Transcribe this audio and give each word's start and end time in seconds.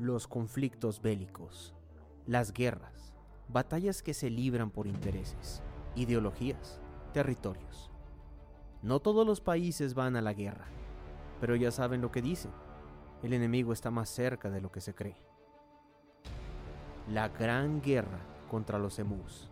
Los 0.00 0.26
conflictos 0.26 1.02
bélicos, 1.02 1.74
las 2.24 2.54
guerras, 2.54 3.12
batallas 3.48 4.02
que 4.02 4.14
se 4.14 4.30
libran 4.30 4.70
por 4.70 4.86
intereses, 4.86 5.62
ideologías, 5.94 6.80
territorios. 7.12 7.90
No 8.80 9.00
todos 9.00 9.26
los 9.26 9.42
países 9.42 9.92
van 9.92 10.16
a 10.16 10.22
la 10.22 10.32
guerra, 10.32 10.64
pero 11.38 11.54
ya 11.54 11.70
saben 11.70 12.00
lo 12.00 12.10
que 12.10 12.22
dicen. 12.22 12.50
El 13.22 13.34
enemigo 13.34 13.74
está 13.74 13.90
más 13.90 14.08
cerca 14.08 14.48
de 14.48 14.62
lo 14.62 14.72
que 14.72 14.80
se 14.80 14.94
cree. 14.94 15.20
La 17.06 17.28
gran 17.28 17.82
guerra 17.82 18.20
contra 18.48 18.78
los 18.78 18.98
emus. 18.98 19.49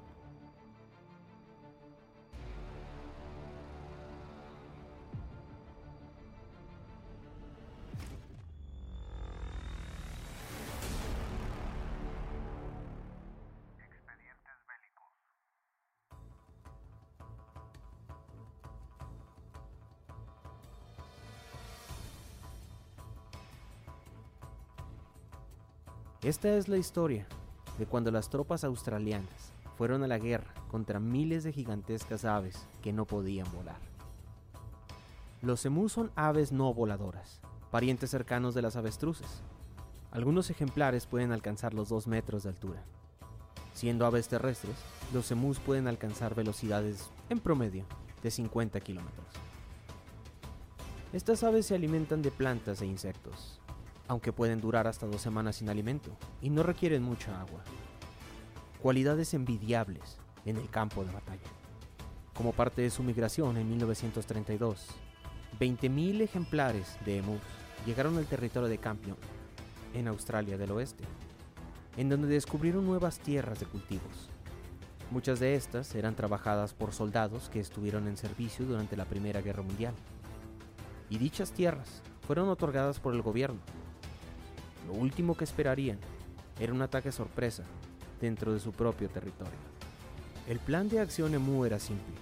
Esta 26.23 26.57
es 26.57 26.67
la 26.67 26.77
historia 26.77 27.29
de 27.79 27.87
cuando 27.87 28.11
las 28.11 28.29
tropas 28.29 28.65
australianas 28.65 29.53
fueron 29.77 30.03
a 30.03 30.09
la 30.09 30.19
guerra 30.19 30.53
contra 30.69 30.99
miles 30.99 31.45
de 31.45 31.53
gigantescas 31.53 32.25
aves 32.25 32.67
que 32.83 32.93
no 32.93 33.05
podían 33.05 33.47
volar. 33.53 33.79
Los 35.43 35.65
emus 35.65 35.93
son 35.93 36.11
aves 36.17 36.51
no 36.51 36.75
voladoras, 36.75 37.41
parientes 37.71 38.11
cercanos 38.11 38.57
de 38.57 38.63
las 38.63 38.75
avestruces. 38.75 39.29
Algunos 40.11 40.51
ejemplares 40.51 41.07
pueden 41.07 41.31
alcanzar 41.31 41.73
los 41.73 41.89
2 41.89 42.09
metros 42.09 42.43
de 42.43 42.49
altura. 42.49 42.83
Siendo 43.73 44.05
aves 44.05 44.27
terrestres, 44.27 44.75
los 45.15 45.31
emus 45.31 45.61
pueden 45.61 45.87
alcanzar 45.87 46.35
velocidades, 46.35 47.11
en 47.31 47.39
promedio, 47.39 47.85
de 48.25 48.33
50 48.33 48.81
kilómetros. 48.81 49.29
Estas 51.13 51.45
aves 51.45 51.67
se 51.67 51.77
alimentan 51.77 52.23
de 52.23 52.33
plantas 52.33 52.83
e 52.83 52.87
insectos, 52.87 53.61
aunque 54.09 54.33
pueden 54.33 54.61
durar 54.61 54.87
hasta 54.87 55.07
dos 55.07 55.21
semanas 55.21 55.57
sin 55.57 55.69
alimento 55.69 56.11
y 56.41 56.51
no 56.51 56.63
requieren 56.63 57.03
mucha 57.03 57.39
agua. 57.41 57.61
Cualidades 58.81 59.35
envidiables 59.35 60.19
en 60.47 60.57
el 60.57 60.69
campo 60.71 61.05
de 61.05 61.13
batalla. 61.13 61.41
Como 62.35 62.53
parte 62.53 62.83
de 62.83 62.91
su 62.91 63.03
migración 63.03 63.57
en 63.59 63.69
1932, 63.69 64.87
20.000 65.61 66.23
ejemplares 66.23 66.97
de 67.05 67.19
emus 67.19 67.41
llegaron 67.85 68.17
al 68.17 68.27
territorio 68.27 68.69
de 68.69 68.79
Campion, 68.79 69.17
en 69.95 70.09
Australia 70.09 70.57
del 70.57 70.71
Oeste, 70.71 71.05
en 71.97 72.09
donde 72.09 72.29
descubrieron 72.29 72.87
nuevas 72.87 73.19
tierras 73.19 73.61
de 73.61 73.67
cultivos. 73.67 74.31
Muchas 75.11 75.41
de 75.41 75.55
estas 75.55 75.95
eran 75.95 76.15
trabajadas 76.15 76.75
por 76.75 76.93
soldados 76.93 77.49
que 77.49 77.61
estuvieron 77.61 78.07
en 78.07 78.17
servicio 78.17 78.67
durante 78.67 78.97
la 78.97 79.07
Primera 79.07 79.41
Guerra 79.41 79.63
Mundial. 79.63 79.95
Y 81.09 81.17
dichas 81.17 81.53
tierras 81.53 82.03
fueron 82.27 82.51
otorgadas 82.51 83.01
por 83.01 83.15
el 83.15 83.23
gobierno 83.23 83.61
lo 84.89 84.95
último 84.95 85.37
que 85.37 85.45
esperarían 85.45 85.99
era 86.59 86.73
un 86.73 86.81
ataque 86.81 87.13
sorpresa 87.13 87.63
dentro 88.23 88.55
de 88.55 88.59
su 88.59 88.73
propio 88.73 89.11
territorio. 89.11 89.53
El 90.49 90.61
plan 90.61 90.89
de 90.89 91.01
acción 91.01 91.35
EMU 91.35 91.67
era 91.67 91.79
simple, 91.79 92.15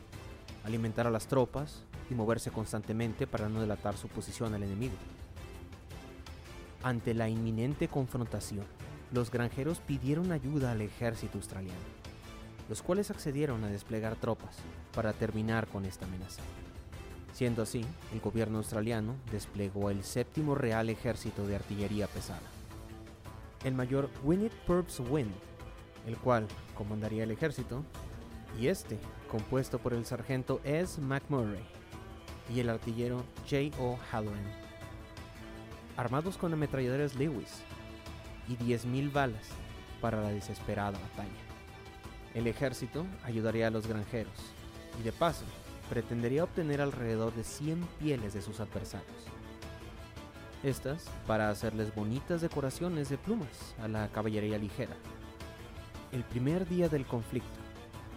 alimentar 0.64 1.06
a 1.06 1.12
las 1.12 1.28
tropas 1.28 1.84
y 2.11 2.14
moverse 2.14 2.50
constantemente 2.50 3.28
para 3.28 3.48
no 3.48 3.61
delatar 3.61 3.97
su 3.97 4.08
posición 4.08 4.53
al 4.53 4.64
enemigo. 4.64 4.97
Ante 6.83 7.14
la 7.14 7.28
inminente 7.28 7.86
confrontación, 7.86 8.64
los 9.12 9.30
granjeros 9.30 9.78
pidieron 9.78 10.33
ayuda 10.33 10.73
al 10.73 10.80
ejército 10.80 11.39
australiano, 11.39 11.78
los 12.69 12.83
cuales 12.83 13.12
accedieron 13.12 13.62
a 13.62 13.69
desplegar 13.69 14.17
tropas 14.17 14.56
para 14.92 15.12
terminar 15.12 15.68
con 15.68 15.85
esta 15.85 16.05
amenaza. 16.05 16.42
Siendo 17.33 17.62
así, 17.62 17.85
el 18.12 18.20
gobierno 18.20 18.58
australiano 18.58 19.14
desplegó 19.30 19.91
el 19.91 20.02
séptimo 20.02 20.57
Real 20.57 20.89
Ejército 20.91 21.46
de 21.46 21.55
Artillería 21.55 22.08
Pesada, 22.08 22.55
el 23.64 23.74
mayor 23.74 24.11
Winnet 24.22 24.52
Purps 24.67 25.00
Wind, 25.00 25.33
el 26.06 26.17
cual 26.18 26.46
comandaría 26.74 27.24
el 27.24 27.30
ejército, 27.30 27.84
y 28.58 28.68
este, 28.68 28.98
compuesto 29.30 29.78
por 29.78 29.92
el 29.92 30.06
sargento 30.06 30.61
S. 30.64 31.00
McMurray 31.00 31.64
y 32.55 32.61
el 32.61 32.70
artillero 32.70 33.24
J. 33.48 33.77
O. 33.80 33.98
Halloran, 34.11 34.44
armados 35.96 36.36
con 36.36 36.52
ametralladoras 36.52 37.14
Lewis 37.17 37.62
y 38.48 38.56
10.000 38.56 39.12
balas 39.12 39.48
para 40.00 40.23
la 40.23 40.28
desesperada 40.28 40.98
batalla. 40.98 41.30
El 42.34 42.46
ejército 42.46 43.06
ayudaría 43.24 43.67
a 43.67 43.70
los 43.70 43.86
granjeros 43.86 44.52
y 45.00 45.02
de 45.02 45.12
paso 45.12 45.44
pretendería 45.88 46.44
obtener 46.44 46.80
alrededor 46.80 47.34
de 47.34 47.44
100 47.44 47.80
pieles 47.98 48.34
de 48.34 48.42
sus 48.42 48.61
adversarios 48.61 49.27
estas 50.62 51.05
para 51.27 51.50
hacerles 51.50 51.94
bonitas 51.94 52.40
decoraciones 52.40 53.08
de 53.08 53.18
plumas 53.18 53.74
a 53.83 53.89
la 53.89 54.08
caballería 54.08 54.58
ligera. 54.58 54.96
El 56.12 56.24
primer 56.24 56.68
día 56.68 56.89
del 56.89 57.06
conflicto, 57.06 57.58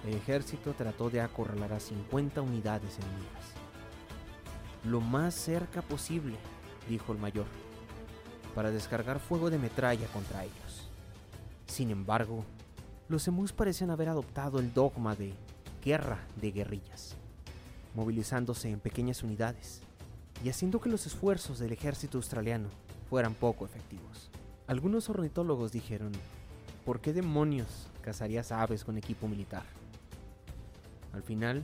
el 0.05 0.16
ejército 0.16 0.73
trató 0.73 1.09
de 1.09 1.22
acorralar 1.22 1.73
a 1.73 1.79
50 1.79 2.41
unidades 2.41 2.97
enemigas. 2.97 3.53
Lo 4.85 5.01
más 5.01 5.35
cerca 5.35 5.81
posible, 5.81 6.38
dijo 6.88 7.11
el 7.11 7.19
mayor, 7.19 7.47
para 8.56 8.71
descargar 8.71 9.19
fuego 9.19 9.50
de 9.50 9.57
metralla 9.57 10.07
contra 10.07 10.44
ellos. 10.44 10.89
Sin 11.66 11.91
embargo, 11.91 12.45
los 13.09 13.27
emus 13.27 13.51
parecen 13.51 13.89
haber 13.89 14.09
adoptado 14.09 14.59
el 14.59 14.73
dogma 14.73 15.16
de 15.16 15.33
guerra 15.83 16.19
de 16.35 16.51
guerrillas, 16.51 17.16
movilizándose 17.95 18.69
en 18.69 18.79
pequeñas 18.79 19.23
unidades 19.23 19.81
y 20.44 20.50
haciendo 20.50 20.79
que 20.79 20.89
los 20.89 21.05
esfuerzos 21.05 21.59
del 21.59 21.73
ejército 21.73 22.17
australiano 22.17 22.69
fueran 23.09 23.33
poco 23.33 23.66
efectivos. 23.66 24.29
Algunos 24.67 25.09
ornitólogos 25.09 25.72
dijeron, 25.72 26.11
¿por 26.85 27.01
qué 27.01 27.13
demonios 27.13 27.88
cazarías 28.01 28.51
aves 28.51 28.83
con 28.83 28.97
equipo 28.97 29.27
militar? 29.27 29.63
Al 31.13 31.23
final, 31.23 31.63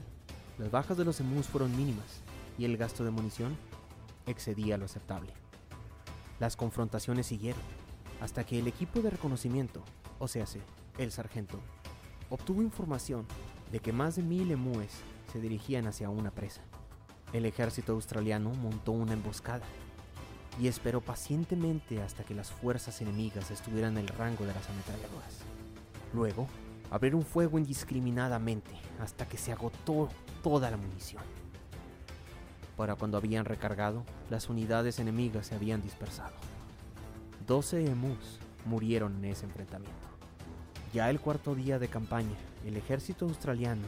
las 0.58 0.70
bajas 0.70 0.96
de 0.96 1.04
los 1.04 1.20
emus 1.20 1.46
fueron 1.46 1.76
mínimas 1.76 2.20
y 2.58 2.64
el 2.64 2.76
gasto 2.76 3.04
de 3.04 3.10
munición 3.10 3.56
excedía 4.26 4.76
lo 4.76 4.86
aceptable. 4.86 5.32
Las 6.40 6.56
confrontaciones 6.56 7.26
siguieron 7.26 7.62
hasta 8.20 8.44
que 8.44 8.58
el 8.58 8.66
equipo 8.66 9.00
de 9.00 9.10
reconocimiento, 9.10 9.82
o 10.18 10.28
sea, 10.28 10.44
el 10.98 11.12
sargento, 11.12 11.60
obtuvo 12.30 12.62
información 12.62 13.26
de 13.70 13.80
que 13.80 13.92
más 13.92 14.16
de 14.16 14.22
mil 14.22 14.50
emúes 14.50 14.90
se 15.32 15.40
dirigían 15.40 15.86
hacia 15.86 16.10
una 16.10 16.30
presa. 16.30 16.62
El 17.32 17.44
ejército 17.44 17.92
australiano 17.92 18.50
montó 18.50 18.92
una 18.92 19.12
emboscada 19.12 19.64
y 20.60 20.68
esperó 20.68 21.00
pacientemente 21.00 22.00
hasta 22.00 22.24
que 22.24 22.34
las 22.34 22.50
fuerzas 22.50 23.00
enemigas 23.02 23.50
estuvieran 23.50 23.98
en 23.98 24.04
el 24.04 24.08
rango 24.08 24.46
de 24.46 24.54
las 24.54 24.68
ametralladoras. 24.70 25.40
Luego, 26.14 26.46
abrieron 26.90 27.24
fuego 27.24 27.58
indiscriminadamente 27.58 28.70
hasta 29.00 29.28
que 29.28 29.36
se 29.36 29.52
agotó 29.52 30.08
toda 30.42 30.70
la 30.70 30.76
munición. 30.76 31.22
Para 32.76 32.94
cuando 32.94 33.16
habían 33.16 33.44
recargado, 33.44 34.04
las 34.30 34.48
unidades 34.48 34.98
enemigas 34.98 35.46
se 35.46 35.54
habían 35.54 35.82
dispersado. 35.82 36.34
12 37.46 37.86
emus 37.86 38.38
murieron 38.64 39.16
en 39.16 39.26
ese 39.26 39.46
enfrentamiento. 39.46 39.94
Ya 40.92 41.10
el 41.10 41.20
cuarto 41.20 41.54
día 41.54 41.78
de 41.78 41.88
campaña, 41.88 42.36
el 42.64 42.76
ejército 42.76 43.26
australiano 43.26 43.86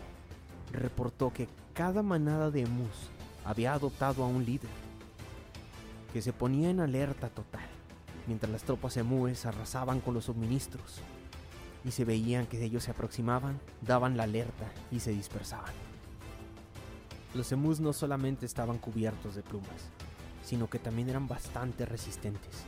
reportó 0.73 1.33
que 1.33 1.49
cada 1.73 2.03
manada 2.03 2.51
de 2.51 2.63
emus 2.63 3.11
había 3.45 3.75
adoptado 3.75 4.25
a 4.25 4.29
un 4.29 4.45
líder 4.45 4.71
que 6.13 6.23
se 6.23 6.33
ponía 6.33 6.71
en 6.71 6.81
alerta 6.81 7.29
total 7.29 7.69
mientras 8.29 8.53
las 8.53 8.63
tropas 8.63 8.97
emúes 8.99 9.47
arrasaban 9.47 10.01
con 10.01 10.15
los 10.15 10.27
suministros 10.27 11.01
y 11.85 11.91
se 11.91 12.05
veían 12.05 12.47
que 12.47 12.63
ellos 12.63 12.85
se 12.85 12.91
aproximaban, 12.91 13.59
daban 13.81 14.17
la 14.17 14.25
alerta 14.25 14.71
y 14.91 15.01
se 15.01 15.13
dispersaban. 15.13 15.73
Los 17.35 17.51
emus 17.53 17.81
no 17.81 17.93
solamente 17.93 18.45
estaban 18.45 18.79
cubiertos 18.79 19.35
de 19.35 19.43
plumas, 19.43 19.89
sino 20.45 20.69
que 20.69 20.79
también 20.79 21.09
eran 21.09 21.27
bastante 21.27 21.87
resistentes, 21.87 22.65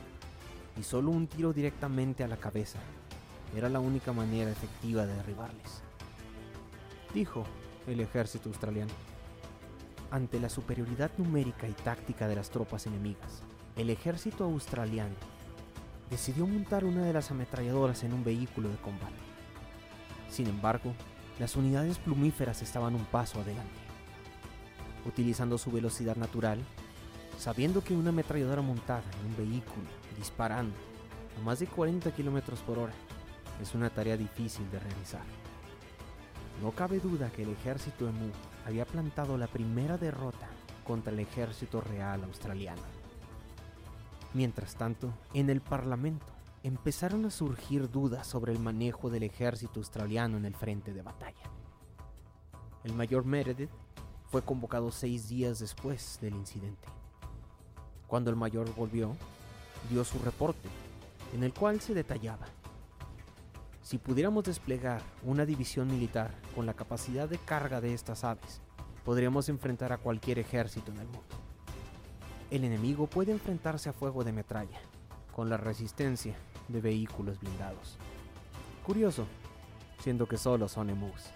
y 0.79 0.83
solo 0.83 1.11
un 1.11 1.27
tiro 1.27 1.53
directamente 1.53 2.23
a 2.23 2.27
la 2.27 2.37
cabeza 2.37 2.79
era 3.55 3.69
la 3.69 3.79
única 3.79 4.13
manera 4.13 4.49
efectiva 4.49 5.05
de 5.05 5.13
derribarles, 5.13 5.83
dijo 7.13 7.43
el 7.85 7.99
ejército 7.99 8.49
australiano. 8.49 8.93
Ante 10.11 10.41
la 10.41 10.49
superioridad 10.49 11.09
numérica 11.17 11.69
y 11.69 11.71
táctica 11.71 12.27
de 12.27 12.35
las 12.35 12.49
tropas 12.49 12.85
enemigas, 12.85 13.43
el 13.77 13.89
ejército 13.89 14.43
australiano 14.43 15.15
decidió 16.09 16.45
montar 16.45 16.83
una 16.83 17.03
de 17.05 17.13
las 17.13 17.31
ametralladoras 17.31 18.03
en 18.03 18.11
un 18.11 18.21
vehículo 18.21 18.67
de 18.67 18.75
combate. 18.75 19.15
Sin 20.29 20.47
embargo, 20.47 20.93
las 21.39 21.55
unidades 21.55 21.97
plumíferas 21.97 22.61
estaban 22.61 22.93
un 22.93 23.05
paso 23.05 23.39
adelante. 23.39 23.71
Utilizando 25.05 25.57
su 25.57 25.71
velocidad 25.71 26.17
natural, 26.17 26.59
sabiendo 27.39 27.81
que 27.81 27.95
una 27.95 28.09
ametralladora 28.09 28.61
montada 28.61 29.05
en 29.21 29.27
un 29.27 29.37
vehículo, 29.37 29.87
disparando, 30.17 30.75
a 31.37 31.41
más 31.45 31.59
de 31.59 31.67
40 31.67 32.11
km 32.11 32.41
por 32.65 32.79
hora 32.79 32.93
es 33.61 33.73
una 33.73 33.89
tarea 33.89 34.17
difícil 34.17 34.69
de 34.71 34.79
realizar. 34.79 35.23
No 36.61 36.71
cabe 36.71 36.99
duda 36.99 37.31
que 37.31 37.43
el 37.43 37.51
ejército 37.51 38.09
emu 38.09 38.29
había 38.65 38.85
plantado 38.85 39.37
la 39.37 39.47
primera 39.47 39.97
derrota 39.97 40.47
contra 40.85 41.11
el 41.13 41.19
ejército 41.19 41.81
real 41.81 42.23
australiano. 42.23 42.81
Mientras 44.33 44.75
tanto, 44.75 45.13
en 45.33 45.49
el 45.49 45.61
Parlamento 45.61 46.25
empezaron 46.63 47.25
a 47.25 47.31
surgir 47.31 47.89
dudas 47.89 48.27
sobre 48.27 48.53
el 48.53 48.59
manejo 48.59 49.09
del 49.09 49.23
ejército 49.23 49.79
australiano 49.79 50.37
en 50.37 50.45
el 50.45 50.55
frente 50.55 50.93
de 50.93 51.01
batalla. 51.01 51.49
El 52.83 52.93
mayor 52.93 53.25
Meredith 53.25 53.69
fue 54.29 54.41
convocado 54.41 54.91
seis 54.91 55.27
días 55.27 55.59
después 55.59 56.19
del 56.21 56.35
incidente. 56.35 56.87
Cuando 58.07 58.29
el 58.29 58.35
mayor 58.35 58.73
volvió, 58.75 59.15
dio 59.89 60.03
su 60.03 60.19
reporte, 60.19 60.69
en 61.33 61.43
el 61.43 61.53
cual 61.53 61.81
se 61.81 61.93
detallaba. 61.93 62.45
Si 63.83 63.97
pudiéramos 63.97 64.43
desplegar 64.43 65.01
una 65.23 65.45
división 65.45 65.87
militar 65.87 66.31
con 66.55 66.65
la 66.65 66.73
capacidad 66.73 67.27
de 67.27 67.39
carga 67.39 67.81
de 67.81 67.93
estas 67.93 68.23
aves, 68.23 68.61
podríamos 69.03 69.49
enfrentar 69.49 69.91
a 69.91 69.97
cualquier 69.97 70.37
ejército 70.39 70.91
en 70.91 70.99
el 70.99 71.07
mundo. 71.07 71.35
El 72.51 72.63
enemigo 72.63 73.07
puede 73.07 73.31
enfrentarse 73.31 73.89
a 73.89 73.93
fuego 73.93 74.23
de 74.23 74.33
metralla, 74.33 74.79
con 75.33 75.49
la 75.49 75.57
resistencia 75.57 76.35
de 76.67 76.79
vehículos 76.79 77.39
blindados. 77.39 77.97
Curioso, 78.85 79.25
siendo 79.99 80.27
que 80.27 80.37
solo 80.37 80.67
son 80.67 80.89
emus. 80.89 81.31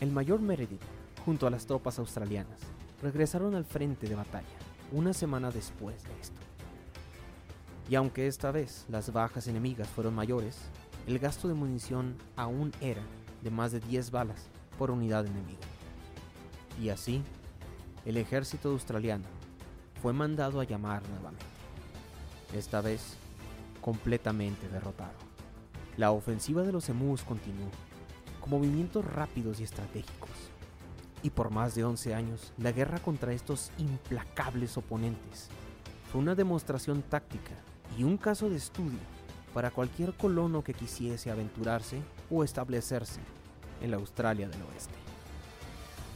El 0.00 0.12
mayor 0.12 0.40
Meredith, 0.40 0.82
junto 1.24 1.46
a 1.46 1.50
las 1.50 1.66
tropas 1.66 1.98
australianas, 1.98 2.60
regresaron 3.02 3.54
al 3.54 3.64
frente 3.64 4.08
de 4.08 4.14
batalla 4.14 4.46
una 4.92 5.12
semana 5.12 5.50
después 5.50 6.02
de 6.04 6.20
esto. 6.20 6.40
Y 7.90 7.96
aunque 7.96 8.28
esta 8.28 8.52
vez 8.52 8.86
las 8.88 9.12
bajas 9.12 9.48
enemigas 9.48 9.88
fueron 9.88 10.14
mayores, 10.14 10.56
el 11.08 11.18
gasto 11.18 11.48
de 11.48 11.54
munición 11.54 12.14
aún 12.36 12.72
era 12.80 13.02
de 13.42 13.50
más 13.50 13.72
de 13.72 13.80
10 13.80 14.12
balas 14.12 14.46
por 14.78 14.92
unidad 14.92 15.26
enemiga. 15.26 15.58
Y 16.80 16.90
así, 16.90 17.20
el 18.04 18.16
ejército 18.16 18.70
australiano 18.70 19.24
fue 20.00 20.12
mandado 20.12 20.60
a 20.60 20.64
llamar 20.64 21.02
nuevamente. 21.08 21.44
Esta 22.54 22.80
vez, 22.80 23.16
completamente 23.80 24.68
derrotado. 24.68 25.18
La 25.96 26.12
ofensiva 26.12 26.62
de 26.62 26.70
los 26.70 26.88
emus 26.90 27.24
continuó, 27.24 27.70
con 28.40 28.50
movimientos 28.50 29.04
rápidos 29.04 29.58
y 29.58 29.64
estratégicos. 29.64 30.30
Y 31.24 31.30
por 31.30 31.50
más 31.50 31.74
de 31.74 31.82
11 31.82 32.14
años, 32.14 32.52
la 32.56 32.70
guerra 32.70 33.00
contra 33.00 33.32
estos 33.32 33.72
implacables 33.78 34.76
oponentes 34.76 35.48
fue 36.12 36.20
una 36.20 36.36
demostración 36.36 37.02
táctica 37.02 37.56
y 37.98 38.04
un 38.04 38.16
caso 38.16 38.48
de 38.48 38.56
estudio 38.56 38.98
para 39.54 39.70
cualquier 39.70 40.14
colono 40.14 40.62
que 40.62 40.74
quisiese 40.74 41.30
aventurarse 41.30 42.00
o 42.30 42.44
establecerse 42.44 43.20
en 43.80 43.90
la 43.90 43.96
Australia 43.96 44.48
del 44.48 44.62
Oeste. 44.62 44.94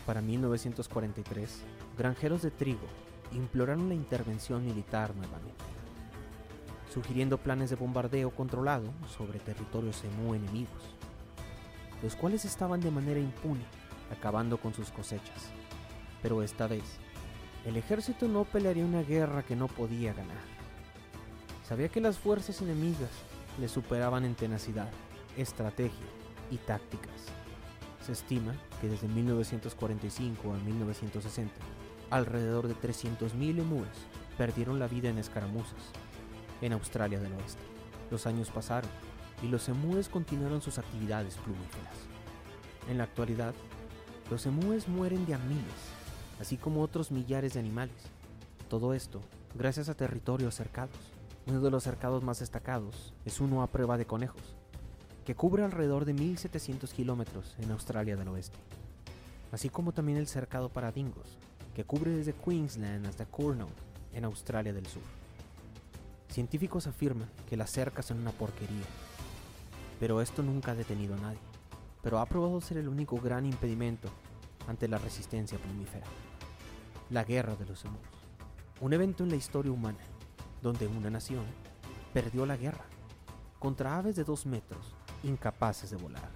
Para 0.06 0.20
1943, 0.20 1.62
granjeros 1.96 2.42
de 2.42 2.50
trigo 2.50 2.86
imploraron 3.32 3.88
la 3.88 3.94
intervención 3.94 4.64
militar 4.64 5.14
nuevamente, 5.16 5.64
sugiriendo 6.92 7.38
planes 7.38 7.70
de 7.70 7.76
bombardeo 7.76 8.30
controlado 8.30 8.92
sobre 9.08 9.38
territorios 9.40 10.04
emu 10.04 10.34
enemigos, 10.34 10.82
los 12.02 12.14
cuales 12.16 12.44
estaban 12.44 12.80
de 12.80 12.90
manera 12.90 13.18
impune 13.18 13.64
acabando 14.12 14.58
con 14.58 14.74
sus 14.74 14.90
cosechas. 14.90 15.50
Pero 16.22 16.42
esta 16.42 16.66
vez, 16.66 16.84
el 17.64 17.76
ejército 17.76 18.28
no 18.28 18.44
pelearía 18.44 18.84
una 18.84 19.02
guerra 19.02 19.42
que 19.42 19.56
no 19.56 19.68
podía 19.68 20.12
ganar. 20.12 20.53
Sabía 21.66 21.88
que 21.88 22.00
las 22.00 22.18
fuerzas 22.18 22.60
enemigas 22.60 23.10
le 23.58 23.68
superaban 23.68 24.26
en 24.26 24.34
tenacidad, 24.34 24.90
estrategia 25.38 26.06
y 26.50 26.58
tácticas. 26.58 27.14
Se 28.04 28.12
estima 28.12 28.54
que 28.82 28.88
desde 28.88 29.08
1945 29.08 30.52
a 30.52 30.58
1960, 30.58 31.54
alrededor 32.10 32.68
de 32.68 32.74
300.000 32.74 33.60
emúes 33.60 33.88
perdieron 34.36 34.78
la 34.78 34.88
vida 34.88 35.08
en 35.08 35.16
escaramuzas 35.16 35.90
en 36.60 36.74
Australia 36.74 37.18
del 37.18 37.32
Oeste. 37.32 37.62
Los 38.10 38.26
años 38.26 38.50
pasaron 38.50 38.90
y 39.42 39.48
los 39.48 39.66
emúes 39.70 40.10
continuaron 40.10 40.60
sus 40.60 40.76
actividades 40.76 41.36
plumíferas. 41.36 41.94
En 42.90 42.98
la 42.98 43.04
actualidad, 43.04 43.54
los 44.30 44.44
emúes 44.44 44.86
mueren 44.86 45.24
de 45.24 45.32
a 45.32 45.38
miles, 45.38 45.64
así 46.40 46.58
como 46.58 46.82
otros 46.82 47.10
millares 47.10 47.54
de 47.54 47.60
animales. 47.60 47.96
Todo 48.68 48.92
esto 48.92 49.22
gracias 49.54 49.88
a 49.88 49.94
territorios 49.94 50.54
cercados. 50.54 51.13
Uno 51.46 51.60
de 51.60 51.70
los 51.70 51.82
cercados 51.82 52.22
más 52.22 52.38
destacados 52.38 53.12
es 53.26 53.38
uno 53.38 53.62
a 53.62 53.66
prueba 53.66 53.98
de 53.98 54.06
conejos, 54.06 54.56
que 55.26 55.34
cubre 55.34 55.62
alrededor 55.62 56.06
de 56.06 56.14
1.700 56.14 56.90
kilómetros 56.90 57.54
en 57.58 57.70
Australia 57.70 58.16
del 58.16 58.28
Oeste, 58.28 58.56
así 59.52 59.68
como 59.68 59.92
también 59.92 60.16
el 60.16 60.26
cercado 60.26 60.70
para 60.70 60.90
dingos, 60.90 61.36
que 61.74 61.84
cubre 61.84 62.12
desde 62.12 62.32
Queensland 62.32 63.06
hasta 63.06 63.26
Kurnow, 63.26 63.68
en 64.14 64.24
Australia 64.24 64.72
del 64.72 64.86
Sur. 64.86 65.02
Científicos 66.30 66.86
afirman 66.86 67.28
que 67.46 67.58
las 67.58 67.70
cercas 67.70 68.06
son 68.06 68.20
una 68.20 68.32
porquería, 68.32 68.86
pero 70.00 70.22
esto 70.22 70.42
nunca 70.42 70.70
ha 70.70 70.74
detenido 70.74 71.14
a 71.14 71.18
nadie, 71.18 71.38
pero 72.02 72.20
ha 72.20 72.26
probado 72.26 72.58
ser 72.62 72.78
el 72.78 72.88
único 72.88 73.20
gran 73.20 73.44
impedimento 73.44 74.08
ante 74.66 74.88
la 74.88 74.96
resistencia 74.96 75.58
plumífera. 75.58 76.06
La 77.10 77.22
Guerra 77.22 77.54
de 77.54 77.66
los 77.66 77.84
Emus, 77.84 78.00
un 78.80 78.94
evento 78.94 79.24
en 79.24 79.30
la 79.30 79.36
historia 79.36 79.72
humana 79.72 79.98
donde 80.64 80.86
una 80.86 81.10
nación 81.10 81.44
perdió 82.14 82.46
la 82.46 82.56
guerra 82.56 82.86
contra 83.58 83.98
aves 83.98 84.16
de 84.16 84.24
dos 84.24 84.46
metros 84.46 84.94
incapaces 85.22 85.90
de 85.90 85.96
volar. 85.96 86.30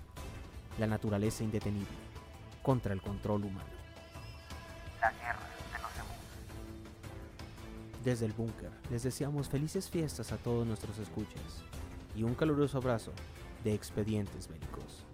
La 0.79 0.87
naturaleza 0.87 1.43
indetenible 1.43 1.89
contra 2.63 2.93
el 2.93 3.01
control 3.01 3.47
humano. 3.47 3.71
La 5.01 5.11
guerra 5.13 5.41
de 5.73 5.79
los. 5.79 5.91
Desde 8.05 8.27
el 8.27 8.35
búnker 8.35 8.71
les 8.91 9.03
deseamos 9.03 9.49
felices 9.49 9.89
fiestas 9.89 10.31
a 10.31 10.37
todos 10.37 10.67
nuestros 10.67 10.99
escuchas 10.99 11.65
y 12.15 12.23
un 12.23 12.35
caluroso 12.35 12.77
abrazo 12.77 13.13
de 13.65 13.73
expedientes 13.73 14.47
bélicos. 14.47 15.08